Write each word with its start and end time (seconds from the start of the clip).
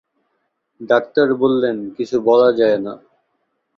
Doctor 0.81 1.27
বললেন, 1.33 1.77
কিছু 1.97 2.17
বলা 2.21 2.49
যায় 2.51 2.77
না। 2.77 2.93